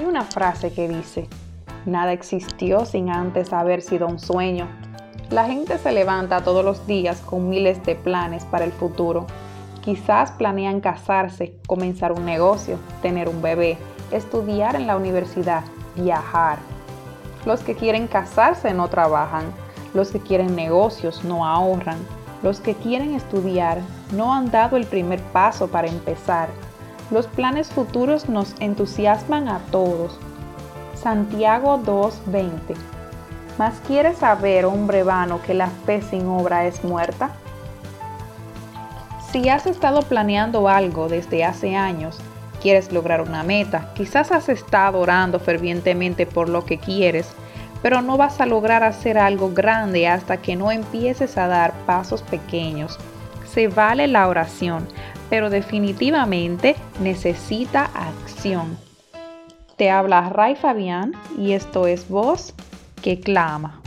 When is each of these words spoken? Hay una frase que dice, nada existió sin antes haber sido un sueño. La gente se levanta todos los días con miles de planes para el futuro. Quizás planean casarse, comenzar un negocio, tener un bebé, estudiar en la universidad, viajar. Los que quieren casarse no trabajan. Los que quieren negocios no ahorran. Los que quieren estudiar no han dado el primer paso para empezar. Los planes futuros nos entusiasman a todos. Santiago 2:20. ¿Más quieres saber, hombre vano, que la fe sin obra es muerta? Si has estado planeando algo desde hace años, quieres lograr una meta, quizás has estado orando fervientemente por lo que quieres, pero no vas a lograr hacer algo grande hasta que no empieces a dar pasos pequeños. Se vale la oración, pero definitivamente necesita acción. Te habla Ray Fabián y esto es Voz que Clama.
Hay 0.00 0.06
una 0.06 0.24
frase 0.24 0.72
que 0.72 0.88
dice, 0.88 1.28
nada 1.84 2.12
existió 2.12 2.86
sin 2.86 3.10
antes 3.10 3.52
haber 3.52 3.82
sido 3.82 4.06
un 4.06 4.18
sueño. 4.18 4.66
La 5.28 5.44
gente 5.44 5.76
se 5.76 5.92
levanta 5.92 6.42
todos 6.42 6.64
los 6.64 6.86
días 6.86 7.20
con 7.20 7.50
miles 7.50 7.84
de 7.84 7.96
planes 7.96 8.46
para 8.46 8.64
el 8.64 8.72
futuro. 8.72 9.26
Quizás 9.82 10.32
planean 10.32 10.80
casarse, 10.80 11.54
comenzar 11.66 12.12
un 12.12 12.24
negocio, 12.24 12.78
tener 13.02 13.28
un 13.28 13.42
bebé, 13.42 13.76
estudiar 14.10 14.74
en 14.74 14.86
la 14.86 14.96
universidad, 14.96 15.64
viajar. 15.94 16.60
Los 17.44 17.60
que 17.60 17.74
quieren 17.74 18.06
casarse 18.06 18.72
no 18.72 18.88
trabajan. 18.88 19.52
Los 19.92 20.12
que 20.12 20.20
quieren 20.20 20.56
negocios 20.56 21.24
no 21.24 21.44
ahorran. 21.44 21.98
Los 22.42 22.60
que 22.60 22.74
quieren 22.74 23.14
estudiar 23.14 23.76
no 24.12 24.32
han 24.32 24.50
dado 24.50 24.78
el 24.78 24.86
primer 24.86 25.20
paso 25.20 25.68
para 25.68 25.88
empezar. 25.88 26.48
Los 27.10 27.26
planes 27.26 27.68
futuros 27.68 28.28
nos 28.28 28.54
entusiasman 28.60 29.48
a 29.48 29.58
todos. 29.72 30.18
Santiago 30.94 31.78
2:20. 31.78 32.76
¿Más 33.58 33.74
quieres 33.86 34.18
saber, 34.18 34.64
hombre 34.64 35.02
vano, 35.02 35.42
que 35.42 35.54
la 35.54 35.68
fe 35.68 36.02
sin 36.02 36.26
obra 36.26 36.66
es 36.66 36.84
muerta? 36.84 37.30
Si 39.32 39.48
has 39.48 39.66
estado 39.66 40.02
planeando 40.02 40.68
algo 40.68 41.08
desde 41.08 41.44
hace 41.44 41.76
años, 41.76 42.18
quieres 42.62 42.92
lograr 42.92 43.22
una 43.22 43.42
meta, 43.42 43.92
quizás 43.94 44.30
has 44.30 44.48
estado 44.48 45.00
orando 45.00 45.40
fervientemente 45.40 46.26
por 46.26 46.48
lo 46.48 46.64
que 46.64 46.78
quieres, 46.78 47.28
pero 47.82 48.02
no 48.02 48.16
vas 48.16 48.40
a 48.40 48.46
lograr 48.46 48.84
hacer 48.84 49.18
algo 49.18 49.52
grande 49.52 50.06
hasta 50.06 50.36
que 50.36 50.56
no 50.56 50.70
empieces 50.70 51.36
a 51.38 51.48
dar 51.48 51.72
pasos 51.86 52.22
pequeños. 52.22 52.98
Se 53.52 53.68
vale 53.68 54.06
la 54.06 54.28
oración, 54.28 54.86
pero 55.30 55.48
definitivamente 55.48 56.76
necesita 57.00 57.84
acción. 57.94 58.76
Te 59.76 59.88
habla 59.90 60.28
Ray 60.28 60.56
Fabián 60.56 61.12
y 61.38 61.52
esto 61.52 61.86
es 61.86 62.08
Voz 62.08 62.52
que 63.00 63.18
Clama. 63.20 63.80